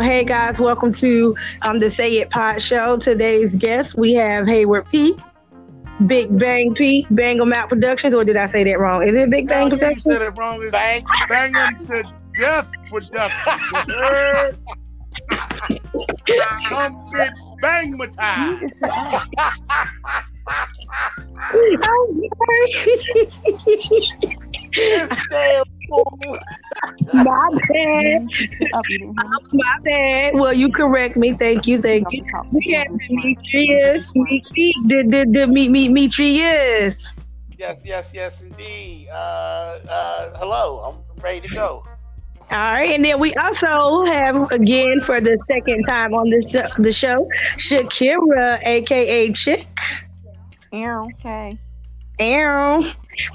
[0.00, 2.96] Hey guys, welcome to um, the Say It Pod Show.
[2.98, 5.16] Today's guest we have Hayward P,
[6.06, 9.02] Big Bang P, Bang 'em Out Productions, or did I say that wrong?
[9.02, 10.60] Is it Big Bang Hell yeah, you said it wrong.
[10.62, 11.04] It's Bang.
[11.28, 12.04] banging to
[12.38, 13.30] death production.
[13.88, 14.58] You heard?
[16.68, 17.32] Come get
[17.62, 18.60] bang my time.
[18.84, 19.22] Oh,
[21.48, 22.20] I'm
[24.72, 25.73] This damn sorry.
[27.12, 28.22] My bad.
[28.22, 28.84] need to sit up.
[28.88, 29.38] You didn't hear me?
[29.52, 30.34] My bad.
[30.34, 31.32] Well, you correct me.
[31.32, 31.80] Thank you.
[31.80, 32.22] Thank you.
[32.22, 33.36] I'm talking We have to you.
[33.36, 34.12] Demetrius.
[35.32, 36.96] Demetrius.
[37.56, 39.08] Yes, yes, yes, indeed.
[39.10, 40.80] Uh, uh, hello.
[40.80, 41.84] I'm ready to go.
[42.50, 46.92] All right, and then we also have again for the second time on this the
[46.92, 47.26] show,
[47.56, 49.66] Shakira, aka Chick.
[50.70, 51.58] Yeah, okay.
[52.18, 52.92] Aaron.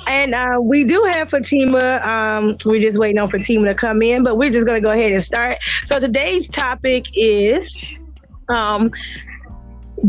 [0.08, 2.02] And uh, we do have Fatima.
[2.04, 5.12] Um, we're just waiting on Fatima to come in, but we're just gonna go ahead
[5.12, 5.58] and start.
[5.86, 7.76] So today's topic is
[8.50, 8.92] um,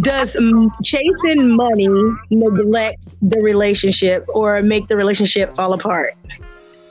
[0.00, 0.36] does
[0.84, 1.88] chasing money
[2.30, 6.14] neglect the relationship or make the relationship fall apart?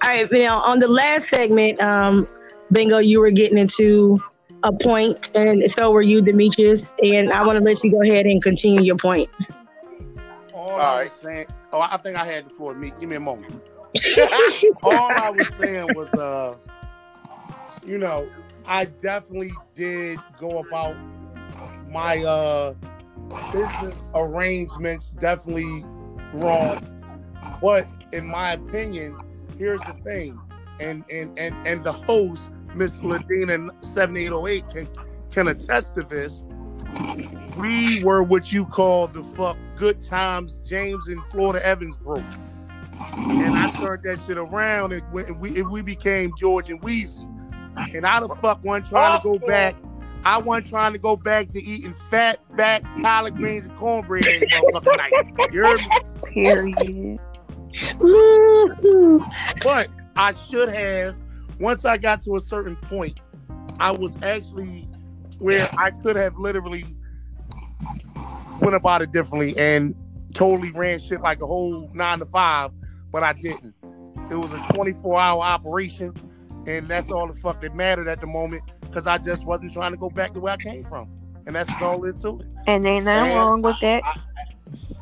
[0.01, 2.27] All right, now on the last segment, um,
[2.71, 4.21] Bingo, you were getting into
[4.63, 6.83] a point, and so were you, Demetrius.
[7.03, 9.29] And I want to let you go ahead and continue your point.
[10.69, 11.03] All, All I right.
[11.05, 12.75] was saying, oh, I think I had the floor.
[12.75, 13.53] Me, give me a moment.
[14.83, 16.57] All I was saying was, uh,
[17.83, 18.31] you know,
[18.65, 20.99] I definitely did go about
[21.85, 22.75] my uh
[23.51, 25.87] business arrangements definitely
[26.31, 26.83] wrong.
[27.61, 29.19] But in my opinion,
[29.57, 30.41] here's the thing,
[30.79, 34.89] and and and and the host, Miss Ladina seven eight zero eight, can
[35.31, 36.45] can attest to this.
[37.57, 40.59] We were what you call the fuck good times.
[40.65, 42.23] James and Florida Evans broke,
[42.99, 46.81] and I turned that shit around, and we and we, and we became George and
[46.81, 47.25] Weezy.
[47.95, 49.75] And I the fuck one trying to go back.
[50.25, 54.47] I wasn't trying to go back to eating fat back collard greens and cornbread every
[54.47, 55.53] motherfucking night.
[55.53, 55.87] You heard me?
[56.33, 57.19] Period.
[59.63, 61.15] But I should have,
[61.59, 63.21] once I got to a certain point,
[63.79, 64.88] I was actually
[65.39, 66.85] where I could have literally
[68.59, 69.95] went about it differently and
[70.33, 72.71] totally ran shit like a whole nine to five,
[73.11, 73.73] but I didn't.
[74.29, 76.13] It was a 24 hour operation,
[76.67, 79.91] and that's all the fuck that mattered at the moment because I just wasn't trying
[79.91, 81.09] to go back to where I came from.
[81.45, 82.45] And that's all there is to it.
[82.67, 84.03] And ain't nothing wrong with that.
[84.05, 84.15] I-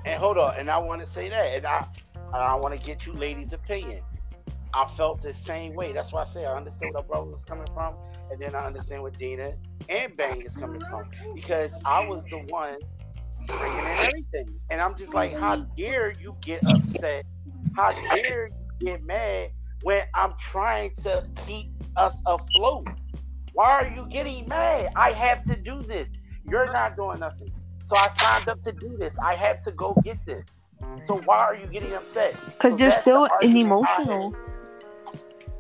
[0.05, 2.79] and hold on, and I want to say that, and I, and I want to
[2.79, 4.01] get you ladies' opinion.
[4.77, 5.91] I felt the same way.
[5.91, 7.95] That's why I say I understand where brother was coming from,
[8.29, 9.53] and then I understand where Dina
[9.89, 12.77] and Bang is coming from because I was the one
[13.47, 17.25] bringing in everything, and I'm just like, how dare you get upset?
[17.75, 19.49] How dare you get mad
[19.81, 22.87] when I'm trying to keep us afloat?
[23.53, 24.91] Why are you getting mad?
[24.95, 26.07] I have to do this.
[26.47, 27.51] You're not doing nothing.
[27.85, 29.17] So I signed up to do this.
[29.23, 30.55] I have to go get this.
[31.07, 32.35] So why are you getting upset?
[32.45, 34.35] Because So the still an emotional.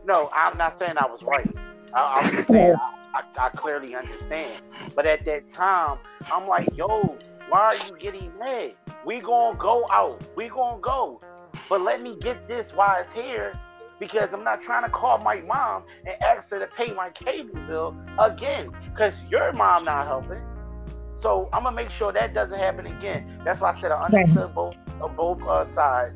[0.07, 1.49] No, I'm not saying I was right.
[1.93, 2.73] I, I'm just saying
[3.13, 4.61] I, I, I clearly understand.
[4.95, 5.97] But at that time,
[6.31, 8.73] I'm like, yo, why are you getting mad?
[9.05, 10.23] We gonna go out.
[10.37, 11.21] We gonna go.
[11.69, 13.59] But let me get this while it's here
[13.99, 17.59] because I'm not trying to call my mom and ask her to pay my cable
[17.67, 20.41] bill again because your mom not helping.
[21.17, 23.23] So I'm gonna make sure that doesn't happen again.
[23.45, 26.15] That's why I said I understood both uh, both uh, sides,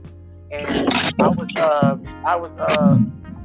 [0.51, 0.79] and
[1.21, 2.97] I was uh, I was uh,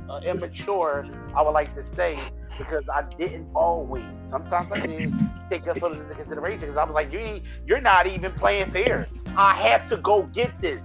[0.08, 1.06] uh, immature.
[1.34, 2.18] I would like to say
[2.58, 4.18] because I didn't always.
[4.28, 5.12] Sometimes I did
[5.50, 9.08] take that full into consideration because I was like, you you're not even playing fair.
[9.36, 10.80] I have to go get this.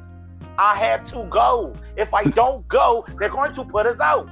[0.58, 1.74] I have to go.
[1.98, 4.30] If I don't go, they're going to put us out.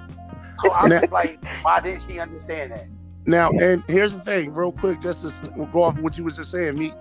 [0.64, 2.88] So I'm Now- like, why didn't she understand that?
[3.26, 6.52] Now, and here's the thing, real quick, just to go off what you was just
[6.52, 6.94] saying, me.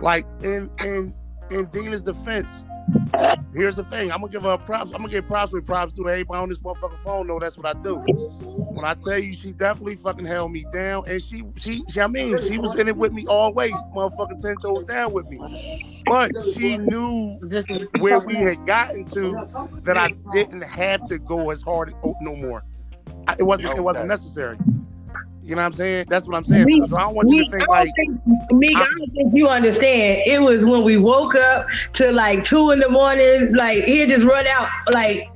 [0.00, 1.14] Like in in
[1.50, 2.48] in Dina's defense,
[3.54, 4.10] here's the thing.
[4.12, 4.92] I'm gonna give her props.
[4.92, 7.26] I'm gonna give props with props to everybody on this motherfucking phone.
[7.26, 7.96] Know that's what I do.
[7.96, 12.06] When I tell you, she definitely fucking held me down, and she she, she I
[12.06, 15.26] mean, she was in it with me all the way, motherfucking ten toes down with
[15.28, 16.02] me.
[16.06, 17.38] But she knew
[18.00, 19.44] where we had gotten to
[19.82, 22.64] that I didn't have to go as hard no more.
[23.28, 24.58] I- It wasn't it wasn't necessary.
[25.42, 26.06] You know what I'm saying?
[26.08, 26.66] That's what I'm saying.
[26.66, 28.20] We- so I don't want you Me, to think I like think,
[28.52, 30.22] Meek, I don't think you understand.
[30.26, 34.24] It was when we woke up to like two in the morning, like he just
[34.24, 35.26] run out, like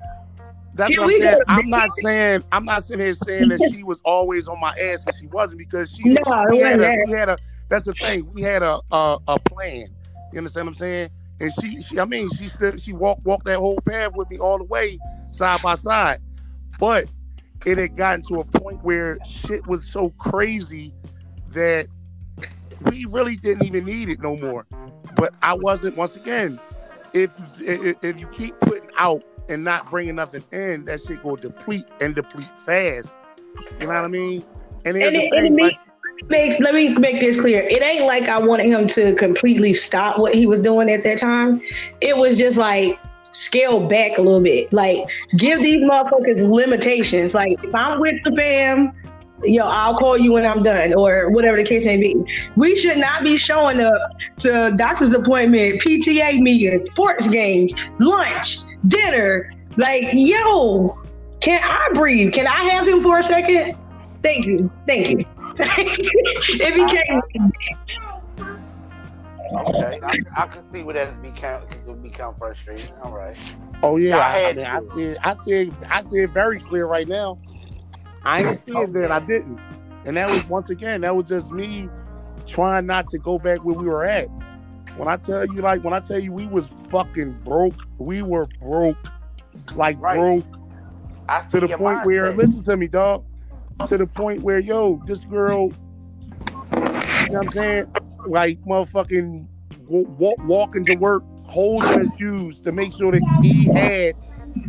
[0.74, 1.38] that's what I'm saying.
[1.48, 5.04] I'm not saying I'm not sitting here saying that she was always on my ass
[5.04, 8.28] because she wasn't because she No, we, had a, we had a that's the thing
[8.32, 9.86] we had a a, a plan.
[10.32, 11.10] You understand what I'm saying?
[11.40, 14.38] And she, she I mean she said she walked walked that whole path with me
[14.38, 14.98] all the way
[15.30, 16.18] side by side.
[16.78, 17.06] But
[17.64, 20.92] it had gotten to a point where shit was so crazy
[21.50, 21.86] that
[22.82, 24.66] we really didn't even need it no more.
[25.16, 25.96] But I wasn't.
[25.96, 26.58] Once again,
[27.12, 27.30] if
[27.60, 31.86] if, if you keep putting out and not bringing nothing in, that shit will deplete
[32.00, 33.08] and deplete fast.
[33.80, 34.44] You know what I mean?
[34.84, 35.78] And, And it, and like,
[36.28, 37.62] makes let me make this clear.
[37.62, 41.18] It ain't like I wanted him to completely stop what he was doing at that
[41.18, 41.62] time.
[42.00, 42.98] It was just like
[43.34, 44.72] scale back a little bit.
[44.72, 44.98] Like
[45.36, 47.34] give these motherfuckers limitations.
[47.34, 48.92] Like if I'm with the fam,
[49.42, 52.14] yo, I'll call you when I'm done, or whatever the case may be.
[52.56, 58.58] We should not be showing up to doctor's appointment, PTA meetings, sports games, lunch,
[58.88, 59.50] dinner.
[59.76, 60.98] Like, yo,
[61.40, 62.32] can I breathe?
[62.32, 63.76] Can I have him for a second?
[64.22, 64.70] Thank you.
[64.86, 65.24] Thank you.
[65.58, 67.24] if he can't,
[69.56, 72.92] Okay, I, I can see where that's become could become frustrating.
[73.04, 73.36] All right.
[73.82, 74.64] oh yeah, I I, mean.
[74.64, 75.18] I see it.
[75.22, 75.72] I see it.
[75.90, 77.38] I see it very clear right now.
[78.24, 79.12] I ain't see it then.
[79.12, 79.58] I didn't,
[80.04, 81.02] and that was once again.
[81.02, 81.88] That was just me
[82.46, 84.28] trying not to go back where we were at.
[84.96, 87.74] When I tell you, like, when I tell you, we was fucking broke.
[87.98, 88.96] We were broke,
[89.74, 90.16] like Right.
[90.16, 90.46] broke.
[91.28, 93.24] I see to the point where listen to me, dog.
[93.88, 97.86] To the point where yo, this girl, you know what I'm saying,
[98.26, 99.46] like motherfucking
[99.86, 104.14] walk, walking to work, holes in her shoes to make sure that he had.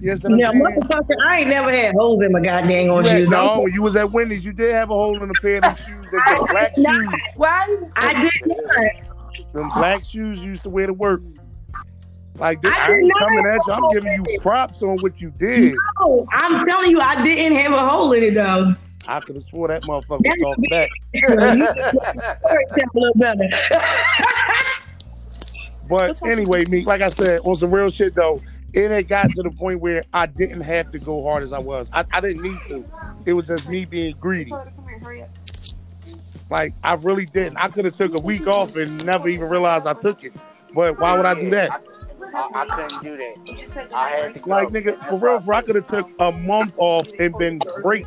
[0.02, 0.64] You understand now, I'm saying?
[0.82, 3.30] motherfucker, I ain't never had holes in my goddamn on shoes.
[3.30, 5.78] no, when you was at Wendy's, you did have a hole in a pair of
[5.86, 6.08] shoes.
[6.14, 6.94] I black not.
[6.94, 7.22] shoes.
[7.36, 7.78] Why?
[7.96, 9.54] I did not.
[9.54, 11.22] Them black shoes you used to wear to work.
[12.38, 13.74] Like this, I I did ain't not coming at you.
[13.74, 15.76] I'm giving you props on what you did.
[16.00, 18.76] No, I'm telling you, I didn't have a hole in it though.
[19.08, 20.90] I could have swore that motherfucker was talking back.
[21.14, 23.50] you a little better.
[25.88, 28.42] But anyway, me, like I said, on some real shit though,
[28.74, 31.60] it had got to the point where I didn't have to go hard as I
[31.60, 31.90] was.
[31.94, 32.84] I, I didn't need to.
[33.26, 34.52] It was just me being greedy.
[36.50, 37.58] Like I really didn't.
[37.58, 40.34] I could have took a week off and never even realized I took it.
[40.74, 41.86] But why would I do that?
[42.36, 43.94] I, I couldn't do that.
[43.94, 44.52] I had to go.
[44.52, 48.06] Like nigga, for real, for I could have took a month off and been great.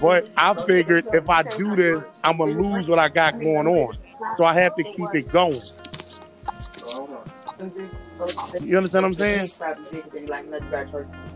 [0.00, 3.96] But I figured if I do this, I'm gonna lose what I got going on.
[4.36, 5.60] So I have to keep it going.
[8.64, 9.48] You understand what I'm saying?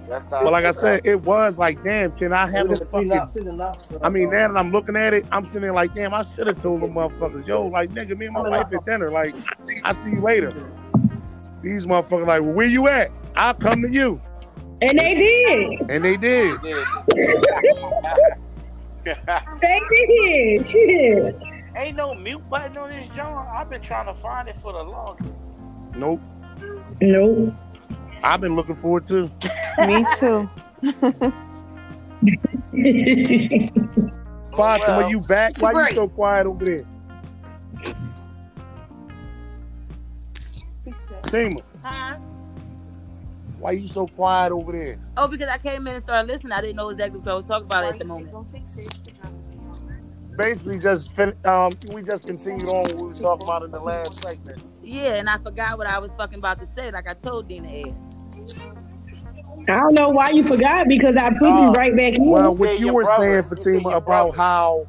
[0.08, 3.12] That's But like I said, it was like, damn, can I have a fucking?
[4.02, 6.46] I mean, now that I'm looking at it, I'm sitting there like, damn, I should
[6.46, 9.36] have told them motherfuckers, yo, like, nigga, me and my wife at dinner, like,
[9.84, 10.54] I see you later.
[11.62, 13.10] These motherfuckers like, well, where you at?
[13.36, 14.20] I'll come to you,
[14.80, 15.90] and they did.
[15.90, 16.60] and they did.
[16.62, 16.86] did.
[19.04, 20.68] They did.
[20.68, 21.36] Shit.
[21.76, 23.20] Ain't no mute button on this joint.
[23.20, 25.32] I've been trying to find it for the longest.
[25.94, 26.20] Nope,
[27.00, 27.54] Nope.
[28.22, 29.30] I've been looking forward to.
[29.86, 30.48] Me too.
[34.56, 35.52] Fatima, oh, well, you back?
[35.60, 36.78] Why you so quiet over there?
[41.30, 42.18] Tima, Huh?
[43.58, 45.00] why you so quiet over there?
[45.16, 46.52] Oh, because I came in and started listening.
[46.52, 48.34] I didn't know exactly what I was talking about at the moment.
[50.36, 53.80] Basically, just fin- um, we just continued on what we were talking about in the
[53.80, 54.58] last segment.
[54.82, 57.68] Yeah, and I forgot what I was fucking about to say, like I told Dina
[57.68, 58.14] ass.
[59.68, 62.24] I don't know why you forgot because I put you Oh, right back in.
[62.30, 63.42] Well, what said you were brother.
[63.42, 64.36] saying, Fatima, about brother.
[64.36, 64.86] how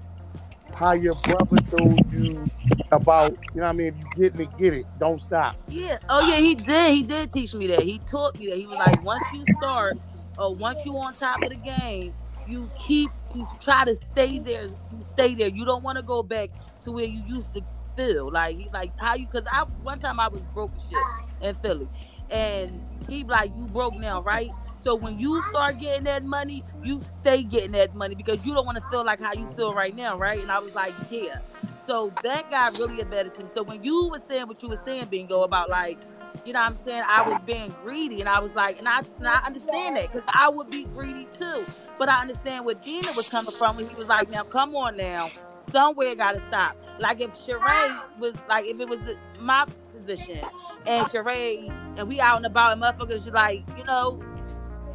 [0.81, 2.49] how your brother told you
[2.91, 4.85] about, you know what I mean, if you getting it, get it.
[4.99, 5.55] Don't stop.
[5.69, 5.97] Yeah.
[6.09, 6.91] Oh yeah, he did.
[6.91, 7.81] He did teach me that.
[7.81, 8.57] He taught me that.
[8.57, 9.97] He was like, once you start,
[10.37, 12.13] or once you on top of the game,
[12.47, 14.67] you keep you try to stay there.
[15.13, 15.49] Stay there.
[15.49, 16.49] You don't want to go back
[16.83, 17.61] to where you used to
[17.95, 18.31] feel.
[18.31, 20.97] Like he's like how you because I one time I was broke as shit
[21.41, 21.87] in Philly,
[22.29, 24.49] and he like you broke now, right?
[24.83, 28.65] So when you start getting that money, you stay getting that money because you don't
[28.65, 30.41] want to feel like how you feel right now, right?
[30.41, 31.39] And I was like, yeah.
[31.85, 33.49] So that guy really embedded to me.
[33.55, 35.99] So when you were saying what you were saying, Bingo, about like,
[36.45, 38.99] you know what I'm saying, I was being greedy and I was like, and I,
[39.19, 41.63] and I understand that because I would be greedy too.
[41.99, 44.97] But I understand where Gina was coming from when he was like, now come on
[44.97, 45.29] now,
[45.71, 46.75] somewhere got to stop.
[46.99, 48.99] Like if Sheree was like, if it was
[49.39, 50.39] my position
[50.85, 54.23] and Sheree and we out and about and motherfuckers you like, you know,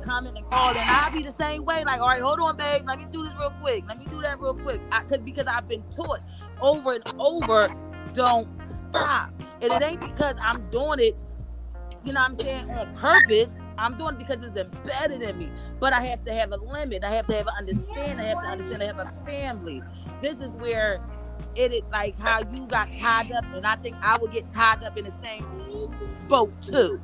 [0.06, 1.82] coming and calling, I'd be the same way.
[1.84, 3.84] Like, all right, hold on, babe, let me do this real quick.
[3.88, 4.80] Let me do that real quick.
[4.92, 6.20] I, Cause because I've been taught
[6.60, 7.68] over and over,
[8.14, 8.48] don't
[8.90, 9.32] stop.
[9.60, 11.16] And it ain't because I'm doing it,
[12.04, 13.50] you know what I'm saying, on purpose.
[13.78, 15.50] I'm doing it because it's embedded in me.
[15.80, 17.04] But I have to have a limit.
[17.04, 18.20] I have to have an understanding.
[18.20, 19.82] I have to understand I have a family.
[20.22, 21.00] This is where
[21.54, 24.82] it is like how you got tied up, and I think I would get tied
[24.84, 25.44] up in the same
[26.28, 27.00] boat too.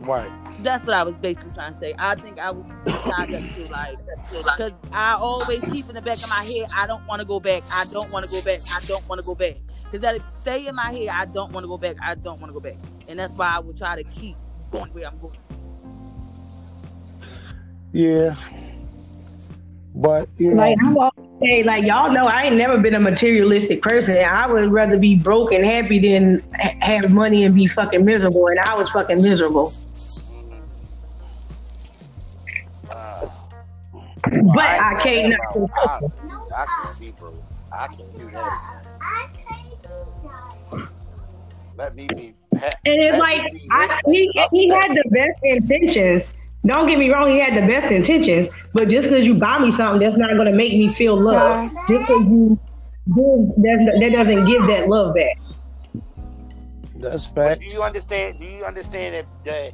[0.00, 0.30] Right.
[0.62, 1.94] That's what I was basically trying to say.
[1.98, 3.98] I think I would tied up to like,
[4.30, 7.38] because I always keep in the back of my head, I don't want to go
[7.38, 7.62] back.
[7.70, 8.60] I don't want to go back.
[8.74, 9.56] I don't want to go back.
[9.84, 11.96] Because that stay in my head, I don't want to go back.
[12.02, 12.76] I don't want to go back.
[13.08, 14.36] And that's why I would try to keep
[14.70, 15.36] going where I'm going.
[17.92, 18.34] Yeah.
[19.94, 23.00] But you know, Like I'm always say, like y'all know, I ain't never been a
[23.00, 24.16] materialistic person.
[24.16, 28.46] I would rather be broke and happy than ha- have money and be fucking miserable.
[28.48, 29.72] And I was fucking miserable.
[32.90, 33.26] Uh,
[34.22, 35.56] But ain't I can't not.
[35.56, 35.68] no.
[35.76, 36.00] I,
[36.56, 37.42] I can be broke.
[37.72, 38.60] I can do that.
[41.76, 42.34] Let me be.
[42.54, 46.22] Pe- And it's like I, he he had the best intentions.
[46.66, 48.48] Don't get me wrong, he had the best intentions.
[48.74, 51.70] But just because you buy me something, that's not gonna make me feel love.
[51.88, 52.60] Just because you
[53.06, 55.38] give, that doesn't give that love back.
[56.96, 57.60] that's But fact.
[57.60, 58.38] do you understand?
[58.38, 59.72] Do you understand that, that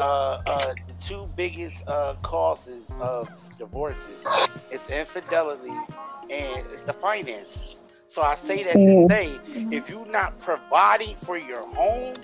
[0.00, 4.24] uh, uh, the two biggest uh, causes of divorces
[4.70, 5.70] is infidelity
[6.30, 7.76] and it's the finances.
[8.06, 9.72] So I say that to Mm.
[9.72, 12.16] if you're not providing for your home,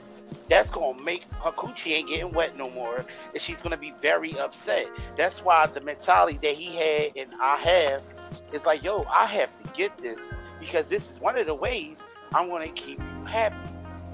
[0.48, 4.38] that's gonna make her coochie ain't getting wet no more, and she's gonna be very
[4.38, 4.86] upset.
[5.16, 8.02] That's why the mentality that he had and I have
[8.52, 10.20] is like, yo, I have to get this
[10.60, 12.02] because this is one of the ways
[12.34, 13.56] I'm gonna keep you happy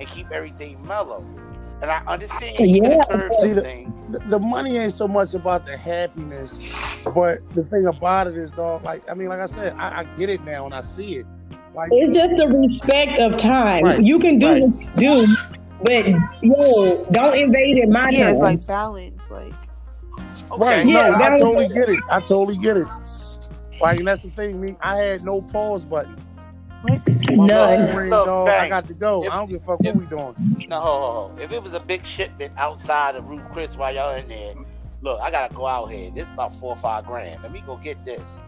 [0.01, 1.25] and keep everything mellow.
[1.83, 3.01] And I understand he Yeah.
[3.41, 3.97] See, the- things.
[4.11, 6.57] The, the money ain't so much about the happiness,
[7.15, 8.85] but the thing about it is, dog.
[8.85, 11.27] Like I mean, like I said, I, I get it now and I see it.
[11.75, 13.83] Like It's just the respect of time.
[13.85, 14.63] Right, You can do right.
[14.63, 15.37] what you do,
[15.85, 16.07] but
[16.43, 19.31] yo, don't invade in my Yeah, it's like balance.
[19.31, 19.53] Like
[20.57, 20.87] Right.
[20.87, 22.01] Yeah, no, I totally get it.
[22.11, 22.87] I totally get it.
[23.81, 24.61] Like, and that's the thing.
[24.61, 26.17] Me, I had no pause button.
[26.85, 26.97] My
[27.31, 27.49] None.
[27.49, 28.49] phone ring, Look, dog.
[28.49, 29.25] I got to go.
[29.25, 30.35] If- I don't give a fuck if- what we doing.
[30.69, 31.33] No, ho, ho, ho.
[31.41, 34.55] if it was a big shipment outside of Ruth Chris while y'all in there,
[35.03, 36.11] look, I gotta go out here.
[36.11, 37.43] This is about four or five grand.
[37.43, 38.39] Let me go get this.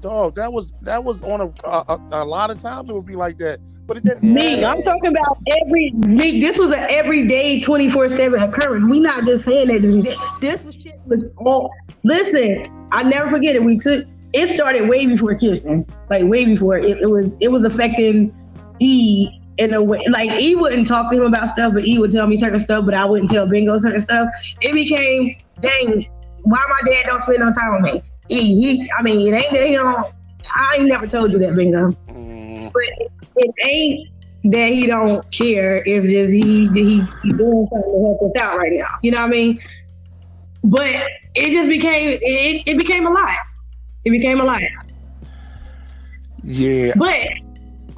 [0.00, 3.06] Dog, that was that was on a a, a, a lot of times it would
[3.06, 3.60] be like that,
[3.92, 4.34] but it didn't.
[4.34, 4.64] Me.
[4.64, 5.92] I'm talking about every
[6.40, 8.88] This was an everyday, 24 seven occurrence.
[8.88, 9.82] We not just saying that.
[9.82, 11.70] This, this was shit was all.
[12.04, 13.62] Listen, I never forget it.
[13.62, 17.30] We took it started way before Kirsten, like way before it, it was.
[17.40, 18.34] It was affecting
[18.80, 20.02] E in a way.
[20.10, 22.84] Like E wouldn't talk to him about stuff, but E would tell me certain stuff,
[22.84, 24.28] but I wouldn't tell Bingo certain stuff.
[24.60, 26.08] It became dang.
[26.44, 28.02] Why my dad don't spend no time with me?
[28.28, 28.90] E, he.
[28.98, 30.12] I mean, it ain't that he don't.
[30.54, 34.08] I ain't never told you that, Bingo Mm, but it ain't
[34.44, 35.82] that he don't care.
[35.86, 38.98] It's just he he, he doing something to help us out right now.
[39.02, 39.60] You know what I mean?
[40.64, 43.30] But it just became it, it became a lot.
[44.04, 44.60] It became a lot.
[46.42, 47.16] yeah, But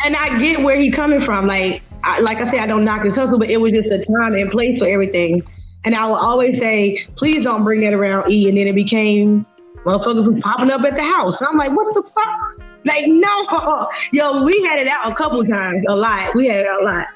[0.05, 1.47] and I get where he coming from.
[1.47, 4.05] Like I, like I said, I don't knock his hustle, but it was just a
[4.05, 5.43] time and place for everything.
[5.87, 8.49] And I will always say, please don't bring that around E.
[8.49, 9.47] And then it became
[9.85, 11.41] motherfuckers was popping up at the house.
[11.41, 12.74] And I'm like, what the fuck?
[12.85, 16.35] Like, no, yo, we had it out a couple times, a lot.
[16.35, 17.09] We had it out a lot.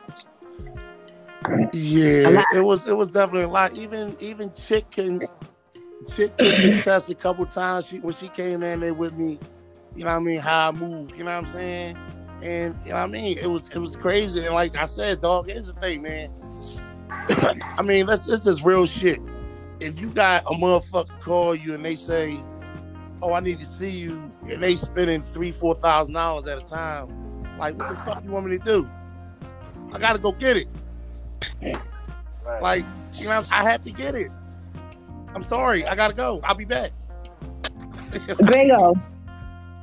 [1.73, 2.29] Yeah.
[2.29, 2.45] lot.
[2.55, 3.73] It was it was definitely a lot.
[3.75, 5.23] Even even Chick can
[6.15, 7.87] Chick can contest a couple times.
[7.87, 9.39] She when she came in there with me,
[9.95, 11.97] you know what I mean, how I moved, you know what I'm saying?
[12.43, 13.39] And you know what I mean?
[13.39, 14.45] It was it was crazy.
[14.45, 16.31] And like I said, dog, here's the thing, man.
[17.79, 19.21] I mean, let's this is real shit.
[19.81, 22.39] If you got a motherfucker call you and they say,
[23.21, 26.65] Oh, I need to see you, and they spending three, four thousand dollars at a
[26.65, 27.09] time,
[27.59, 28.89] like what the fuck you want me to do?
[29.93, 30.69] I gotta go get it.
[31.63, 32.63] Right.
[32.63, 34.31] Like, you know, I have to get it.
[35.35, 36.41] I'm sorry, I gotta go.
[36.45, 36.93] I'll be back.
[38.53, 38.95] Bingo.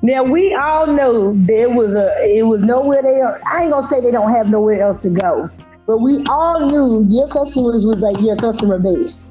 [0.02, 4.02] Now we all know there was a it was nowhere they I ain't gonna say
[4.02, 5.50] they don't have nowhere else to go.
[5.88, 9.28] But we all knew your customers was like your customer base.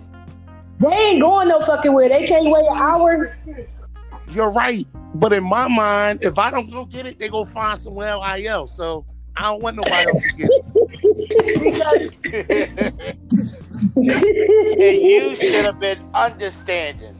[0.80, 2.08] They ain't going no fucking where.
[2.08, 3.36] They can't wait an hour.
[4.28, 4.86] You're right.
[5.14, 8.76] But in my mind, if I don't go get it, they go find somewhere else.
[8.76, 9.04] So
[9.36, 10.64] I don't want nobody else to get it.
[13.96, 17.16] and you should have been understanding.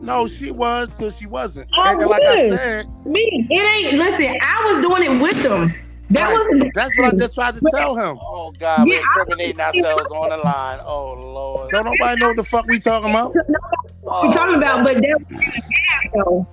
[0.00, 1.68] No, she was till she wasn't.
[1.76, 3.98] Oh, and like I said, Me, it ain't.
[3.98, 5.74] Listen, I was doing it with them.
[6.10, 6.74] That right, wasn't.
[6.74, 8.18] that's what I just tried to tell him.
[8.22, 10.80] Oh God, we're Yeah, I- incriminating ourselves on the line.
[10.84, 11.70] Oh Lord.
[11.70, 13.34] Don't nobody know what the fuck we talking about.
[14.10, 16.46] Oh, we talking about, but that was in the past, though.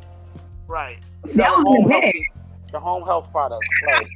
[0.67, 0.97] right.
[1.33, 2.71] That The was home in the health, past.
[2.71, 3.67] the home health products.
[3.87, 4.07] Right.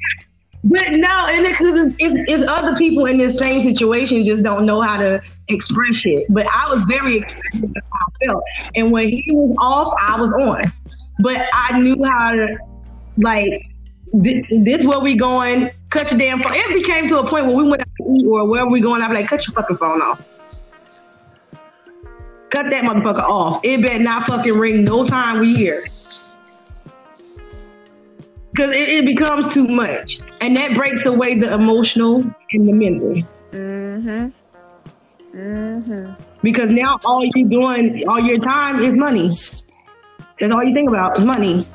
[0.65, 4.65] But no, and it's, it's, it's, it's other people in this same situation just don't
[4.65, 6.25] know how to express it.
[6.29, 8.43] But I was very expressive of how I felt,
[8.75, 10.71] and when he was off, I was on.
[11.19, 12.57] But I knew how to,
[13.17, 13.47] like,
[14.11, 15.69] this, this where we going?
[15.91, 16.51] Cut your damn phone.
[16.55, 19.01] It became to a point where we went out to eat or wherever we going.
[19.01, 20.21] I'd be like, cut your fucking phone off.
[22.49, 23.61] Cut that motherfucker off.
[23.63, 25.83] It better not fucking ring no time we here.
[28.57, 30.19] Cause it, it becomes too much.
[30.41, 33.21] And that breaks away the emotional and the mental.
[33.51, 34.29] Mm-hmm.
[35.37, 36.23] Mm-hmm.
[36.41, 39.27] Because now all you're doing, all your time is money.
[40.39, 41.65] That's all you think about is money.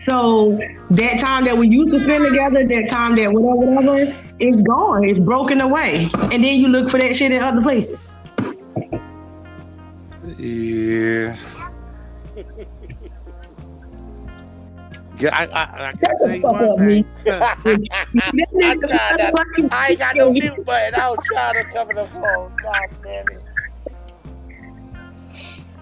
[0.00, 0.58] So
[0.90, 5.04] that time that we used to spend together, that time that whatever, whatever, is gone.
[5.04, 6.10] It's broken away.
[6.14, 8.12] And then you look for that shit in other places.
[10.38, 11.36] Yeah.
[15.18, 17.04] Yeah, I, I, I can tell you one thing.
[18.62, 19.34] I tried that.
[19.70, 20.94] I ain't got no mute button.
[20.94, 22.52] I was trying to cover the phone.
[22.62, 23.44] God damn it.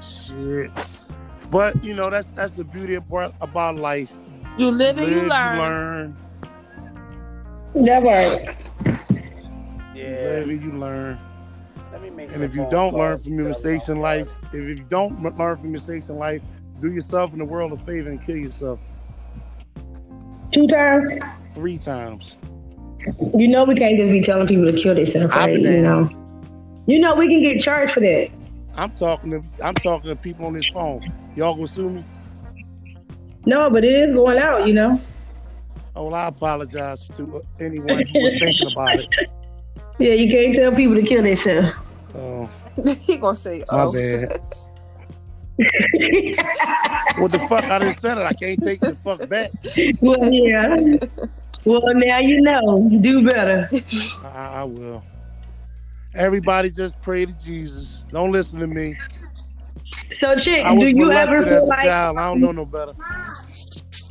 [0.02, 0.72] Shit.
[1.50, 4.12] But you know that's that's the beauty about, about life.
[4.58, 6.16] You live and you Live, learn.
[7.74, 8.40] Never.
[10.02, 10.16] You Yeah.
[10.16, 11.20] live and you learn.
[11.92, 14.84] Let me make And if you don't learn from your mistakes in life, if you
[14.88, 16.42] don't learn from mistakes in life,
[16.80, 18.78] do yourself and the world a favor and kill yourself
[20.52, 21.12] Two times.
[21.54, 22.38] three times.
[23.34, 25.60] You know we can't just be telling people to kill themselves, I'll right?
[25.60, 26.10] You know.
[26.86, 28.30] You know we can get charged for that.
[28.76, 31.00] I'm talking to I'm talking to people on this phone.
[31.34, 32.04] Y'all gonna sue me?
[33.46, 35.00] No, but it is going out, you know.
[35.94, 39.08] Oh, well, I apologize to uh, anyone who was thinking about it.
[39.98, 41.74] Yeah, you can't tell people to kill themselves.
[42.14, 42.48] Oh,
[43.00, 44.40] he gonna say, my "Oh, bad.
[47.18, 47.64] What the fuck?
[47.64, 48.26] I didn't said it.
[48.26, 49.52] I can't take the fuck back.
[50.00, 50.96] well, yeah.
[51.64, 52.90] Well, now you know.
[53.00, 53.70] Do better.
[54.22, 55.02] I, I will.
[56.14, 58.02] Everybody just pray to Jesus.
[58.08, 58.98] Don't listen to me.
[60.12, 61.84] So, chick, do you ever molested feel like?
[61.84, 62.18] child.
[62.18, 62.92] I don't know no better.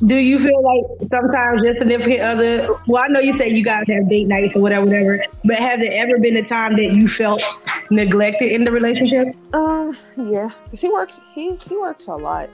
[0.04, 2.68] Do you feel like sometimes your significant other?
[2.86, 5.24] Well, I know you say you guys have date nights or whatever, whatever.
[5.44, 7.42] But has there ever been a time that you felt
[7.90, 9.28] neglected in the relationship?
[9.54, 11.20] Um, yeah, cause he works.
[11.34, 12.50] He he works a lot,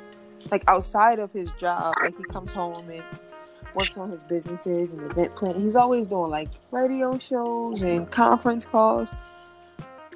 [0.50, 1.94] like outside of his job.
[2.00, 3.02] Like he comes home and
[3.74, 5.62] works on his businesses and event planning.
[5.62, 9.14] He's always doing like radio shows and conference calls.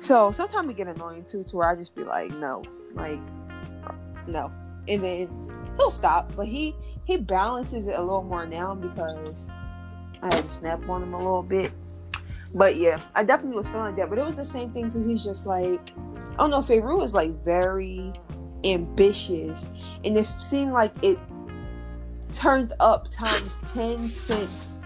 [0.02, 2.62] So sometimes it get annoying too, to where I just be like, no,
[2.94, 3.20] like,
[4.26, 4.52] no,
[4.86, 6.34] and then he'll stop.
[6.36, 6.74] But he
[7.06, 9.46] he balances it a little more now because
[10.22, 11.72] I had to snap on him a little bit.
[12.54, 14.10] But yeah, I definitely was feeling that.
[14.10, 15.06] But it was the same thing too.
[15.06, 15.92] He's just like,
[16.32, 18.12] I don't know, Feyru is like very
[18.64, 19.70] ambitious,
[20.04, 21.18] and it seemed like it
[22.32, 24.76] turned up times ten since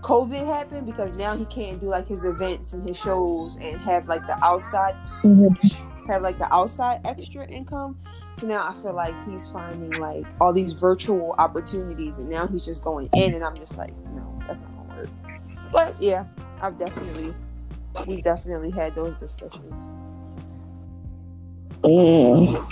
[0.00, 4.08] COVID happened because now he can't do like his events and his shows and have
[4.08, 5.83] like the outside mm-hmm.
[6.06, 7.98] Have like the outside extra income.
[8.38, 12.64] So now I feel like he's finding like all these virtual opportunities, and now he's
[12.64, 15.08] just going in, and I'm just like, no, that's not gonna work.
[15.72, 16.24] But yeah,
[16.60, 17.34] I've definitely,
[18.06, 19.90] we definitely had those discussions.
[21.82, 22.66] Mm.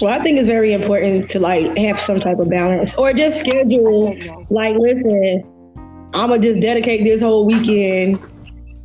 [0.00, 3.40] Well, I think it's very important to like have some type of balance or just
[3.40, 4.14] schedule.
[4.14, 4.46] no.
[4.50, 5.44] Like, listen,
[6.14, 8.20] I'm gonna just dedicate this whole weekend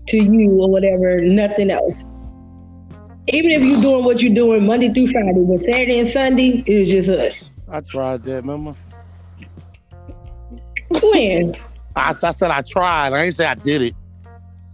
[0.07, 2.03] to you or whatever, nothing else.
[3.29, 6.89] Even if you're doing what you're doing Monday through Friday, but Saturday and Sunday is
[6.89, 7.49] just us.
[7.67, 8.73] I tried that, remember?
[11.01, 11.55] When?
[11.95, 13.11] I, I said I tried.
[13.11, 13.95] I ain't say I did it.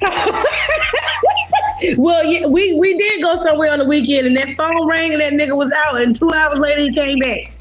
[1.97, 5.21] well, yeah, we we did go somewhere on the weekend, and that phone rang, and
[5.21, 7.55] that nigga was out, and two hours later he came back.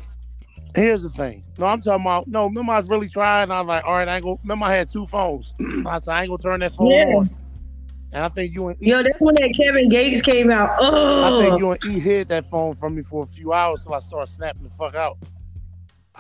[0.75, 1.45] Here's the thing.
[1.59, 2.29] No, I'm talking about.
[2.29, 3.51] No, remember I was really trying.
[3.51, 4.37] I was like, all right, I ain't gonna.
[4.43, 5.55] Remember I had two phones.
[5.87, 7.05] I said I ain't gonna turn that phone Yeah.
[7.05, 7.31] on.
[8.13, 10.77] And I think you and E, Yo, that's when that Kevin Gates came out.
[10.79, 11.41] Oh.
[11.41, 13.95] I think you and E hid that phone from me for a few hours till
[13.95, 15.17] I started snapping the fuck out.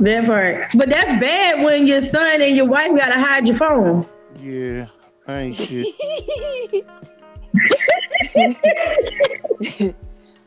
[0.00, 0.70] that part.
[0.74, 4.06] But that's bad when your son and your wife gotta hide your phone.
[4.40, 4.86] Yeah,
[5.26, 5.86] I ain't shit.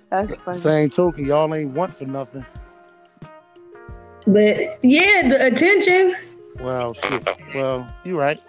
[0.10, 0.58] That's funny.
[0.58, 2.46] Same token, y'all ain't want for nothing.
[4.26, 6.16] But yeah, the attention.
[6.60, 7.28] Well, shit.
[7.54, 8.42] Well, you right.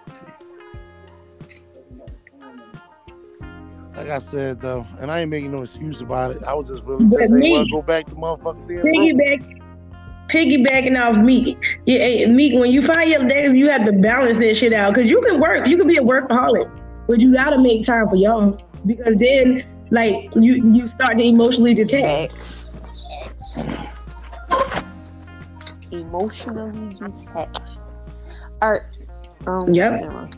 [3.97, 6.43] Like I said though, and I ain't making no excuse about it.
[6.43, 8.81] I was just really But just me- want to go back to motherfucking being.
[9.17, 9.59] Piggyback,
[10.29, 11.57] piggybacking off Meek.
[11.87, 14.93] Yeah, hey, Meek, when you find your days, you have to balance that shit out.
[14.93, 16.69] Cause you can work, you can be a workaholic,
[17.07, 18.61] but you gotta make time for y'all.
[18.85, 22.29] Because then, like, you you start to emotionally detach.
[25.91, 27.79] Emotionally detached.
[28.61, 28.81] All right.
[29.47, 30.01] Um, Yep.
[30.01, 30.29] never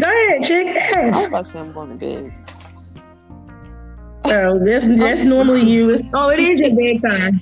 [0.00, 0.76] Go ahead, chick.
[0.96, 2.32] I was about to say I'm going to bed.
[4.24, 5.90] Oh, that's that's normally you.
[5.90, 7.40] It's- Oh, it is your bedtime.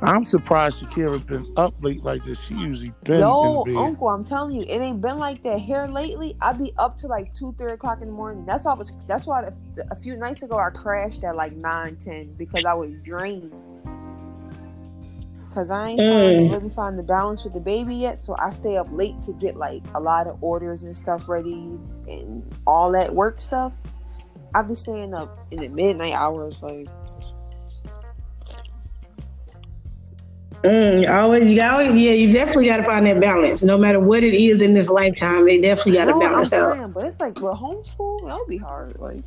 [0.00, 2.38] I'm surprised Shakira has been up late like this.
[2.40, 3.80] She usually been Yo, in bed.
[3.80, 6.36] uncle, I'm telling you, it ain't been like that here lately.
[6.40, 8.44] I be up to like two, three o'clock in the morning.
[8.46, 8.92] That's why I was.
[9.08, 9.52] That's why a,
[9.90, 13.52] a few nights ago I crashed at like nine, ten because I was drained.
[15.52, 16.48] Cause I ain't Mm.
[16.48, 19.56] really find the balance with the baby yet, so I stay up late to get
[19.56, 23.72] like a lot of orders and stuff ready and all that work stuff.
[24.54, 26.88] I be staying up in the midnight hours, like
[30.64, 33.62] Mm, always, you always, yeah, you definitely got to find that balance.
[33.62, 36.52] No matter what it is in this lifetime, they definitely got to No, I'm balance
[36.52, 36.76] out.
[36.76, 38.98] saying, but it's like well, homeschool, that'll be hard.
[38.98, 39.22] Like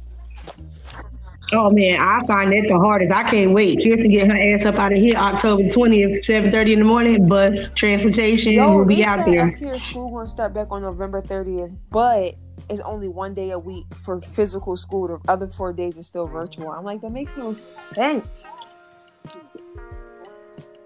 [1.53, 3.11] Oh man, I find that the hardest.
[3.11, 3.83] I can't wait.
[3.83, 7.27] Kirsten get her ass up out of here October twentieth, seven thirty in the morning.
[7.27, 9.49] Bus transportation, Yo, we'll be out there.
[9.49, 12.35] up here school gonna start back on November 30th, but
[12.69, 15.07] it's only one day a week for physical school.
[15.07, 16.69] The other four days is still virtual.
[16.69, 18.51] I'm like, that makes no sense.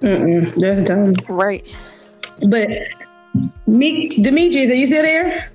[0.01, 1.13] Mm-mm, that's dumb.
[1.30, 1.75] Right.
[2.47, 2.69] But
[3.67, 5.51] me, Demetrius, are you still there?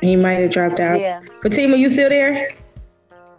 [0.00, 1.00] He might have dropped out.
[1.00, 1.20] Yeah.
[1.42, 2.50] Fatima, you still there?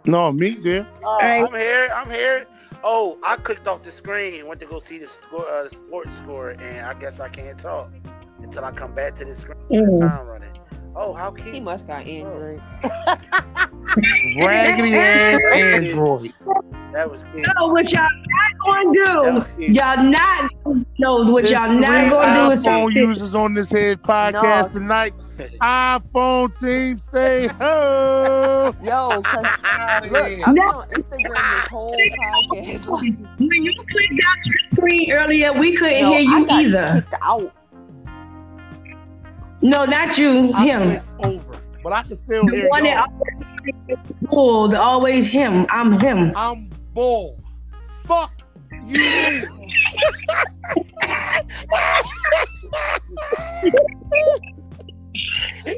[0.06, 0.86] No, me there.
[1.04, 1.42] Oh, Hey.
[1.42, 1.90] I'm here.
[1.94, 2.46] I'm here.
[2.84, 5.74] Oh, I clicked off the screen and went to go see the score, uh, the
[5.74, 7.90] sports score, and I guess I can't talk
[8.40, 9.58] until I come back to the screen.
[9.70, 10.57] Mm.
[10.94, 11.10] Time running.
[11.10, 11.46] Oh, how cute.
[11.46, 11.64] He cute.
[11.64, 12.60] must got Android.
[14.44, 16.32] Raggedy ass Android.
[16.92, 17.46] That was cute.
[17.58, 19.34] No, what y'all not gonna That do?
[19.34, 19.48] was.
[19.58, 20.50] Y'all not
[20.98, 21.24] no.
[21.30, 24.80] What There's y'all not gonna do is iPhone users on this head podcast No.
[24.80, 25.14] tonight.
[25.60, 28.74] iPhone team say ho.
[28.82, 32.88] Yo, cause look, I've been on Instagram this whole podcast.
[32.88, 36.64] Like, When you clicked out your screen earlier, we couldn't yo, hear you I got
[36.64, 37.00] either.
[37.02, 37.52] kicked out.
[39.62, 40.52] No, not you.
[40.54, 41.02] I him.
[41.20, 43.06] over, but I can still The hear one that y'all.
[43.20, 45.66] always pulled, always him.
[45.70, 46.32] I'm him.
[46.36, 47.40] I'm bull.
[48.04, 48.32] Fuck
[48.84, 49.44] you.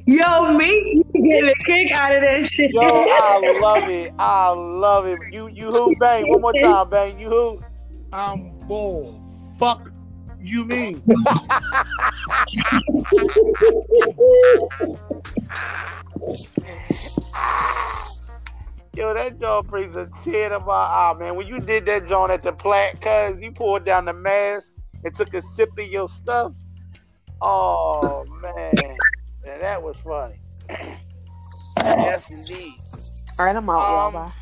[0.07, 2.71] Yo, me, you get a kick out of that shit.
[2.73, 4.12] Yo, I love it.
[4.19, 5.19] I love it.
[5.33, 6.29] You, you who bang?
[6.29, 7.19] One more time, bang.
[7.19, 7.61] You who?
[8.12, 9.21] I'm bull.
[9.59, 9.93] Fuck
[10.42, 11.03] you mean?
[18.94, 21.37] Yo, that joint brings a tear to my eye, man.
[21.37, 24.74] When you did that joint at the plant, cuz you pulled down the mask
[25.05, 26.53] and took a sip of your stuff.
[27.40, 28.98] Oh man,
[29.44, 30.40] yeah, that was funny.
[31.79, 32.74] yes, indeed.
[33.38, 34.07] All right, I'm out, y'all.
[34.09, 34.33] Um, Bye.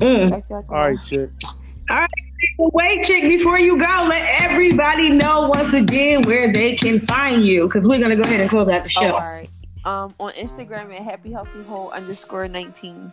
[0.00, 0.28] Mm.
[0.28, 0.94] Talk to y'all All tomorrow.
[0.94, 1.30] right, chick.
[2.58, 7.46] Well, Wait, chick, before you go, let everybody know once again where they can find
[7.46, 9.12] you because we're gonna go ahead and close out the Oh, show.
[9.14, 9.48] all right.
[9.84, 13.12] Um, on Instagram at happy healthy whole underscore nineteen.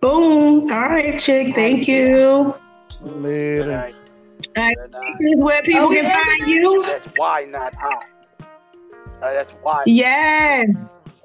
[0.00, 0.70] Boom.
[0.72, 1.54] All right, chick.
[1.54, 2.54] Thank you.
[3.02, 3.66] Later.
[3.66, 3.94] night.
[4.56, 5.14] All right, Good night.
[5.20, 6.82] this is where people Oh, we can find you.
[6.84, 7.94] That's why not I.
[9.22, 9.82] Uh, that's why.
[9.86, 10.68] Yes.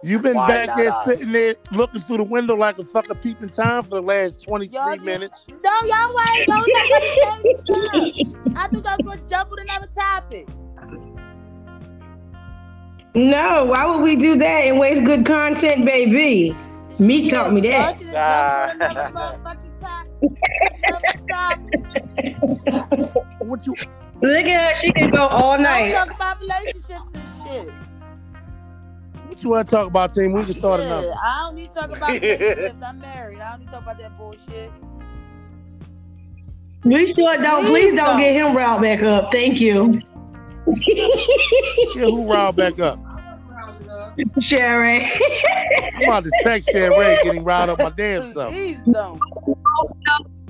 [0.03, 1.05] You've been Why back there I?
[1.05, 4.75] sitting there looking through the window like a fucking peeping Tom for the last 23
[4.75, 5.45] Y'all just- minutes.
[5.49, 6.47] No, y'all wait.
[6.47, 7.95] Don't let me say stuff.
[8.57, 10.47] I thought y'all was gonna jump on another topic.
[13.13, 16.55] No, why would we do that and waste good content, baby?
[16.97, 17.99] Me taught me that.
[17.99, 18.33] Y'all should have
[18.73, 21.79] jumped on another motherfucking topic.
[23.39, 23.75] What you
[24.21, 24.75] Look at her.
[24.81, 25.91] She can go all night.
[25.93, 27.67] talk about relationships and shit.
[29.43, 30.33] What you want to talk about, team?
[30.33, 31.13] We can start Yeah, another.
[31.23, 32.75] I don't need to talk about relationships.
[32.85, 33.39] I'm married.
[33.39, 34.71] I don't need to talk about that bullshit.
[36.83, 37.65] We sure don't.
[37.65, 38.19] Please Please don't don't.
[38.19, 39.31] get him riled back up.
[39.31, 40.01] Thank you.
[40.87, 42.99] Yeah, who riled back up?
[44.39, 45.03] Sharon.
[45.95, 48.53] I'm about to text Sherry getting riled up my damn self.
[48.53, 49.19] Please don't.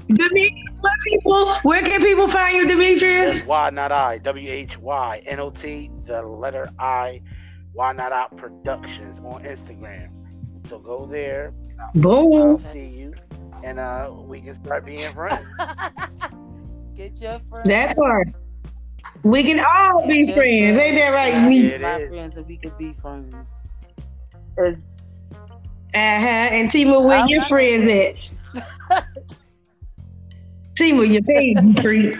[0.08, 3.34] Demetrius, where people, where can people find you, Demetrius?
[3.34, 4.17] That's why not I.
[4.19, 7.21] W H Y N O T, the letter I.
[7.73, 10.10] Why not Out Productions on Instagram.
[10.67, 11.53] So go there.
[11.95, 12.34] Boom.
[12.34, 12.60] I'll Boom.
[12.60, 13.13] see you,
[13.63, 15.45] and uh, we can start being friends.
[16.95, 17.67] Get your friends.
[17.67, 18.27] That part.
[19.23, 20.79] We can all be Get your friends.
[20.79, 21.34] Ain't that right?
[21.34, 21.49] Yeah.
[21.49, 21.65] Me.
[21.65, 23.34] It my friends, and we can be friends.
[24.57, 24.75] Uh-huh.
[25.93, 29.05] And Tima, where I'm your not- friends at?
[30.79, 32.17] Tima, your page creep.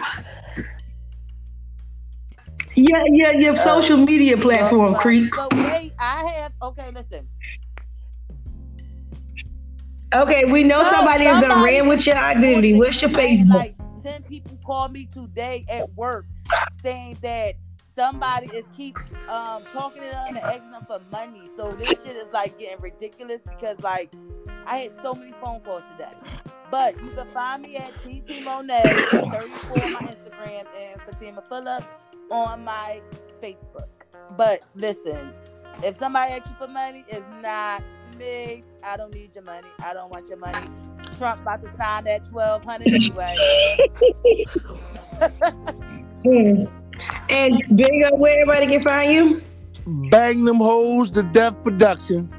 [2.74, 5.32] Yeah, yeah, your social media platform but, creep.
[5.36, 6.52] But wait, I have.
[6.62, 7.28] Okay, listen.
[10.14, 12.74] Okay, we know No, somebody has done somebody ran with your identity.
[12.74, 13.54] What's your Facebook?
[13.54, 16.26] Like ten people called me today at work
[16.82, 17.54] saying that
[17.94, 18.96] somebody is keep
[19.28, 21.42] um talking to them and asking them for money.
[21.56, 24.12] So this shit is like getting ridiculous because like
[24.66, 26.12] I had so many phone calls today.
[26.70, 31.92] But you can find me at TT Monet 34 on my Instagram and Fatima Phillips
[32.32, 33.00] on my
[33.42, 33.86] Facebook.
[34.36, 35.32] But listen,
[35.84, 37.82] if somebody asks you for money, it's not
[38.18, 38.64] me.
[38.82, 39.68] I don't need your money.
[39.84, 40.66] I don't want your money.
[41.18, 43.36] Trump about to sign that twelve hundred anyway.
[47.30, 49.42] And big up where everybody can find you.
[50.10, 52.30] Bang them hoes to death production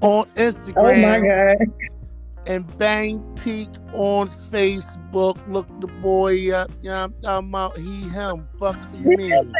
[0.00, 0.74] on Instagram.
[0.76, 1.91] Oh my god.
[2.46, 5.38] And Bang Peak on Facebook.
[5.48, 6.70] Look the boy up.
[6.82, 8.44] Yeah, I'm talking about he, him.
[8.58, 9.52] Fuck you mean.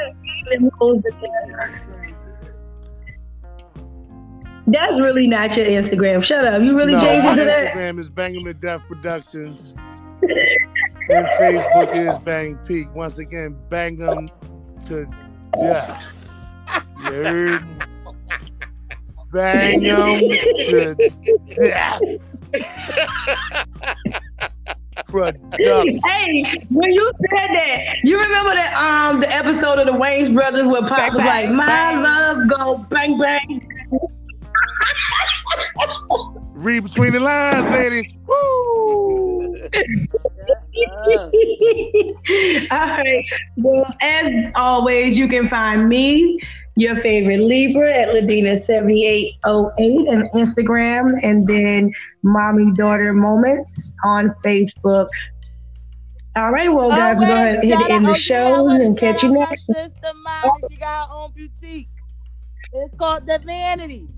[4.67, 6.23] That's really not your Instagram.
[6.23, 6.63] Shut up.
[6.63, 7.75] You really No, changed it to that?
[7.75, 9.75] Instagram is Banging the Death Productions.
[10.23, 12.93] and Facebook is Bang Peak.
[12.95, 14.31] Once again, bang them
[14.87, 15.07] to
[15.59, 16.05] death.
[17.05, 17.59] You?
[19.33, 20.21] Bang them
[20.69, 20.95] to
[21.57, 22.01] death.
[26.05, 30.67] Hey, when you said that, you remember that um the episode of the Wayans Brothers
[30.67, 33.69] where Pop Bang, was like, "My bang." love go bang bang."
[36.55, 38.13] Read between the lines, ladies.
[38.27, 39.57] Woo!
[42.71, 43.25] All right.
[43.57, 46.41] Well, as always, you can find me,
[46.77, 55.09] your favorite Libra, at Ladina7808 on Instagram, and then Mommy Daughter Moments on Facebook.
[56.35, 58.21] All right, well, guys, oh, we're going to hit shout the end out- of the
[58.21, 59.65] show and catch you next.
[59.69, 59.93] My sister
[60.71, 61.89] she got her own boutique.
[62.73, 64.09] It's called The Vanity.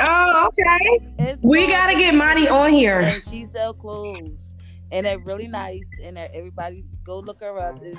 [0.00, 1.06] Oh, okay.
[1.18, 3.00] It's We got to get Monty on here.
[3.00, 4.52] and she sell clothes
[4.92, 7.98] and they're really nice and everybody go look her up is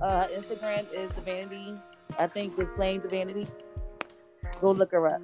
[0.00, 1.72] uh instagram is the vanity
[2.18, 3.46] i think it's plain the vanity
[4.60, 5.22] go look her up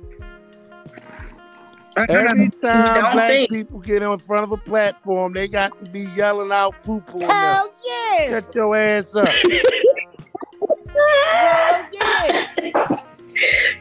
[1.94, 3.50] Every time black think.
[3.50, 7.20] people get in front of a platform, they got to be yelling out poo poo
[7.20, 9.28] hell yeah Shut your ass up.
[10.88, 13.02] hell yeah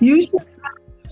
[0.01, 0.45] You should,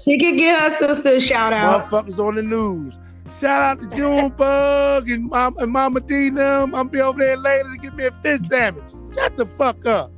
[0.01, 1.89] she could get her sister a shout out.
[1.89, 2.97] Motherfuckers on the news.
[3.39, 6.75] Shout out to Junebug and, Mom, and Mama D and them.
[6.75, 8.91] I'm be over there later to get me a fish sandwich.
[9.13, 10.11] Shut the fuck up.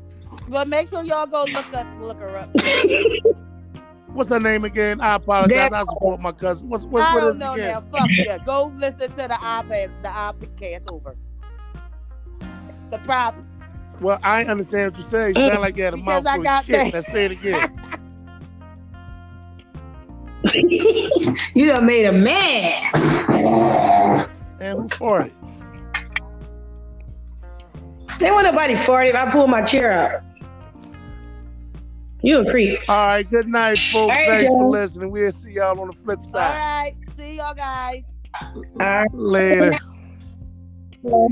[0.52, 2.52] Well make sure y'all go look up look her up
[4.14, 5.02] What's her name again?
[5.02, 5.72] I apologize.
[5.72, 6.70] That- I support my cousin.
[6.70, 7.68] What's what, i what don't is know again?
[7.68, 11.18] now fuck yeah go listen to the ipad the ipad over
[12.92, 13.48] the problem
[14.02, 15.30] Well, I understand what you say.
[15.30, 16.92] You sound like you had a Because I mouthful got of shit.
[16.92, 16.94] that.
[16.94, 17.68] Let's say it again.
[21.56, 22.94] you done made a man.
[24.60, 25.34] and who farted?
[28.20, 30.31] They want nobody farted I pulled my chair up.
[32.24, 32.80] You a creep.
[32.88, 33.96] All right, good night, folks.
[33.96, 35.12] All right, Thanks for listening.
[35.12, 36.36] We'll see y'all on the flip side.
[36.36, 36.96] All right.
[37.18, 38.04] see y'all guys
[38.42, 39.14] All right.
[39.14, 39.78] Later.
[41.02, 41.30] Well,